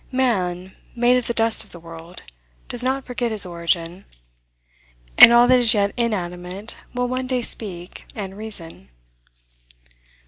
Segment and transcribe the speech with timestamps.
[0.11, 2.23] Man, made of the dust of the world,
[2.67, 4.05] does not forget his origin;
[5.15, 8.89] and all that is yet inanimate will one day speak and reason.